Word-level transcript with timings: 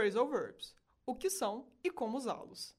phrasal 0.00 0.26
verbs, 0.26 0.74
o 1.04 1.14
que 1.14 1.28
são 1.28 1.66
e 1.84 1.90
como 1.90 2.16
usá-los. 2.16 2.74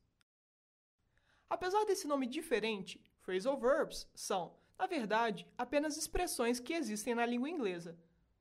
Apesar 1.47 1.85
desse 1.85 2.07
nome 2.07 2.25
diferente, 2.25 2.99
phrasal 3.21 3.59
verbs 3.59 4.09
são, 4.15 4.57
na 4.75 4.87
verdade, 4.87 5.47
apenas 5.55 5.97
expressões 5.97 6.59
que 6.59 6.73
existem 6.73 7.13
na 7.13 7.23
língua 7.23 7.47
inglesa. 7.47 7.95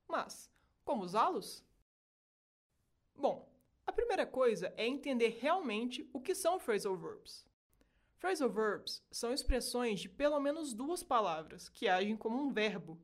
Mas, 0.09 0.51
como 0.83 1.05
usá-los? 1.05 1.63
Bom, 3.15 3.53
a 3.87 3.93
primeira 3.93 4.25
coisa 4.25 4.73
é 4.79 4.87
entender 4.87 5.37
realmente 5.41 6.09
o 6.11 6.19
que 6.19 6.35
são 6.35 6.59
phrasal 6.59 6.97
verbs. 6.97 7.45
Phrasal 8.17 8.49
verbs 8.49 9.03
são 9.11 9.31
expressões 9.31 10.01
de 10.01 10.09
pelo 10.09 10.41
menos 10.41 10.73
duas 10.73 11.03
palavras 11.03 11.69
que 11.69 11.87
agem 11.87 12.17
como 12.17 12.41
um 12.43 12.51
verbo. 12.51 12.99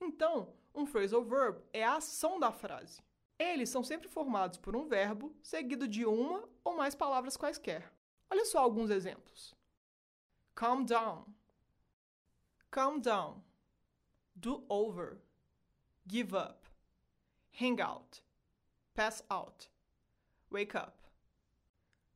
Então, 0.00 0.54
um 0.74 0.86
phrasal 0.86 1.22
verb 1.22 1.60
é 1.70 1.84
a 1.84 1.96
ação 1.96 2.40
da 2.40 2.50
frase. 2.50 3.02
Eles 3.38 3.68
são 3.68 3.84
sempre 3.84 4.08
formados 4.08 4.58
por 4.58 4.74
um 4.74 4.88
verbo 4.88 5.34
seguido 5.42 5.86
de 5.86 6.04
uma 6.04 6.48
ou 6.64 6.76
mais 6.76 6.94
palavras 6.94 7.36
quaisquer. 7.36 7.92
Olha 8.28 8.44
só 8.44 8.58
alguns 8.58 8.90
exemplos. 8.90 9.54
Calm 10.54 10.84
down. 10.84 11.24
Calm 12.70 12.98
down. 13.00 13.42
Do 14.34 14.64
over. 14.68 15.20
Give 16.06 16.34
up. 16.34 16.68
Hang 17.60 17.80
out. 17.80 18.22
Pass 18.94 19.24
out. 19.30 19.70
Wake 20.50 20.76
up. 20.76 20.98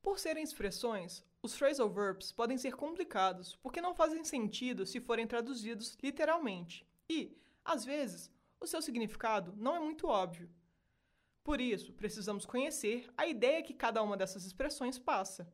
Por 0.01 0.19
serem 0.19 0.43
expressões, 0.43 1.23
os 1.41 1.55
phrasal 1.55 1.89
verbs 1.89 2.31
podem 2.31 2.57
ser 2.57 2.75
complicados 2.75 3.55
porque 3.55 3.79
não 3.79 3.95
fazem 3.95 4.23
sentido 4.25 4.85
se 4.85 4.99
forem 4.99 5.25
traduzidos 5.25 5.97
literalmente 6.03 6.85
e, 7.09 7.37
às 7.63 7.85
vezes, 7.85 8.29
o 8.59 8.67
seu 8.67 8.81
significado 8.81 9.53
não 9.55 9.75
é 9.75 9.79
muito 9.79 10.07
óbvio. 10.07 10.49
Por 11.43 11.59
isso, 11.59 11.91
precisamos 11.93 12.45
conhecer 12.45 13.11
a 13.17 13.27
ideia 13.27 13.61
que 13.61 13.73
cada 13.73 14.01
uma 14.01 14.15
dessas 14.15 14.45
expressões 14.45 14.97
passa. 14.97 15.51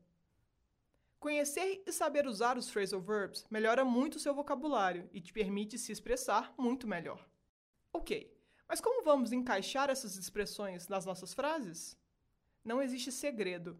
Conhecer 1.18 1.82
e 1.84 1.92
saber 1.92 2.26
usar 2.26 2.56
os 2.56 2.70
phrasal 2.70 3.00
verbs 3.00 3.44
melhora 3.50 3.84
muito 3.84 4.14
o 4.14 4.18
seu 4.20 4.34
vocabulário 4.34 5.10
e 5.12 5.20
te 5.20 5.32
permite 5.32 5.76
se 5.76 5.92
expressar 5.92 6.54
muito 6.56 6.86
melhor. 6.86 7.28
Ok, 7.92 8.32
mas 8.68 8.80
como 8.80 9.04
vamos 9.04 9.32
encaixar 9.32 9.90
essas 9.90 10.16
expressões 10.16 10.86
nas 10.86 11.04
nossas 11.04 11.34
frases? 11.34 11.98
Não 12.64 12.80
existe 12.80 13.10
segredo. 13.10 13.78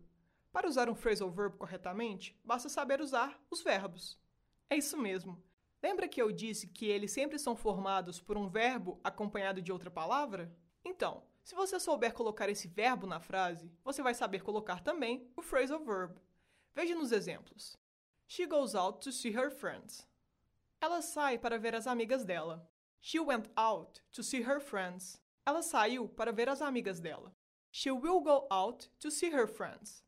Para 0.53 0.69
usar 0.69 0.91
um 0.91 0.97
phrasal 0.97 1.31
verb 1.31 1.57
corretamente, 1.57 2.39
basta 2.45 2.69
saber 2.69 3.01
usar 3.01 3.41
os 3.49 3.63
verbos. 3.63 4.21
É 4.69 4.77
isso 4.77 4.99
mesmo. 4.99 5.41
Lembra 5.83 6.09
que 6.09 6.21
eu 6.21 6.33
disse 6.33 6.67
que 6.67 6.87
eles 6.87 7.13
sempre 7.13 7.39
são 7.39 7.55
formados 7.55 8.21
por 8.21 8.37
um 8.37 8.49
verbo 8.49 9.01
acompanhado 9.03 9.63
de 9.63 9.73
outra 9.73 9.91
palavra? 9.91 10.53
Então, 10.85 11.23
se 11.43 11.55
você 11.55 11.81
souber 11.81 12.13
colocar 12.13 12.49
esse 12.49 12.69
verbo 12.69 13.07
na 13.07 13.21
frase, 13.21 13.73
você 13.83 14.03
vai 14.03 14.15
saber 14.15 14.43
colocar 14.43 14.83
também 14.83 15.31
o 15.37 15.43
phrasal 15.43 15.85
verb. 15.85 16.21
Veja 16.75 16.95
nos 16.95 17.13
exemplos. 17.13 17.77
She 18.27 18.47
goes 18.47 18.75
out 18.75 19.01
to 19.01 19.13
see 19.13 19.31
her 19.31 19.51
friends. 19.51 20.07
Ela 20.81 21.03
sai 21.03 21.39
para 21.39 21.59
ver 21.59 21.75
as 21.75 21.87
amigas 21.87 22.25
dela. 22.25 22.69
She 23.01 23.19
went 23.19 23.51
out 23.57 24.03
to 24.13 24.23
see 24.23 24.43
her 24.43 24.61
friends. 24.61 25.21
Ela 25.45 25.63
saiu 25.63 26.09
para 26.09 26.33
ver 26.33 26.49
as 26.49 26.63
amigas 26.63 27.01
dela. 27.01 27.35
She 27.73 27.91
will 27.91 28.21
go 28.21 28.47
out 28.51 28.89
to 28.99 29.11
see 29.11 29.31
her 29.31 29.47
friends. 29.47 30.05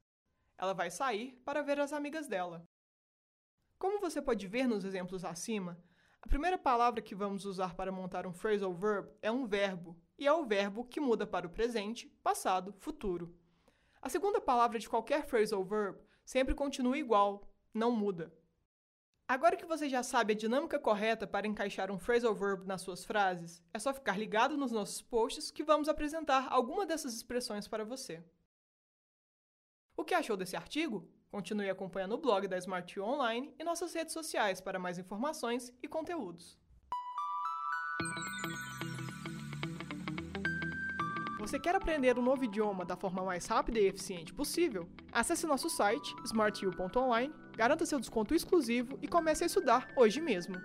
Ela 0.58 0.74
vai 0.74 0.90
sair 0.90 1.32
para 1.44 1.62
ver 1.62 1.80
as 1.80 1.92
amigas 1.92 2.28
dela. 2.28 2.66
Como 3.78 3.98
você 3.98 4.22
pode 4.22 4.46
ver 4.46 4.68
nos 4.68 4.84
exemplos 4.84 5.24
acima, 5.24 5.76
a 6.22 6.28
primeira 6.28 6.56
palavra 6.56 7.02
que 7.02 7.16
vamos 7.16 7.44
usar 7.44 7.74
para 7.74 7.90
montar 7.90 8.26
um 8.26 8.32
phrasal 8.32 8.72
verb 8.72 9.10
é 9.20 9.30
um 9.30 9.44
verbo, 9.44 10.00
e 10.16 10.26
é 10.26 10.32
o 10.32 10.46
verbo 10.46 10.84
que 10.84 11.00
muda 11.00 11.26
para 11.26 11.48
o 11.48 11.50
presente, 11.50 12.08
passado, 12.22 12.72
futuro. 12.78 13.36
A 14.00 14.08
segunda 14.08 14.40
palavra 14.40 14.78
de 14.78 14.88
qualquer 14.88 15.26
phrasal 15.26 15.64
verb 15.64 15.98
sempre 16.24 16.54
continua 16.54 16.96
igual, 16.96 17.52
não 17.74 17.90
muda. 17.90 18.32
Agora 19.26 19.56
que 19.56 19.66
você 19.66 19.88
já 19.88 20.02
sabe 20.02 20.32
a 20.32 20.36
dinâmica 20.36 20.78
correta 20.78 21.26
para 21.26 21.46
encaixar 21.46 21.90
um 21.90 21.98
phrasal 21.98 22.34
verb 22.34 22.66
nas 22.66 22.82
suas 22.82 23.04
frases, 23.04 23.60
é 23.74 23.78
só 23.80 23.92
ficar 23.92 24.16
ligado 24.16 24.56
nos 24.56 24.70
nossos 24.70 25.02
posts 25.02 25.50
que 25.50 25.64
vamos 25.64 25.88
apresentar 25.88 26.46
alguma 26.50 26.86
dessas 26.86 27.14
expressões 27.14 27.66
para 27.66 27.84
você. 27.84 28.22
O 29.96 30.04
que 30.04 30.14
achou 30.14 30.36
desse 30.36 30.54
artigo? 30.54 31.10
Continue 31.32 31.70
acompanhando 31.70 32.12
o 32.12 32.18
blog 32.18 32.46
da 32.46 32.58
Smart 32.58 33.00
Online 33.00 33.54
e 33.58 33.64
nossas 33.64 33.94
redes 33.94 34.12
sociais 34.12 34.60
para 34.60 34.78
mais 34.78 34.98
informações 34.98 35.72
e 35.82 35.88
conteúdos. 35.88 36.58
Você 41.40 41.58
quer 41.58 41.74
aprender 41.74 42.18
um 42.18 42.22
novo 42.22 42.44
idioma 42.44 42.84
da 42.84 42.96
forma 42.96 43.24
mais 43.24 43.46
rápida 43.46 43.80
e 43.80 43.86
eficiente 43.86 44.32
possível? 44.34 44.86
Acesse 45.10 45.46
nosso 45.46 45.70
site 45.70 46.14
smartu.online, 46.26 47.32
garanta 47.56 47.86
seu 47.86 47.98
desconto 47.98 48.34
exclusivo 48.34 48.98
e 49.00 49.08
comece 49.08 49.42
a 49.42 49.46
estudar 49.46 49.88
hoje 49.96 50.20
mesmo. 50.20 50.56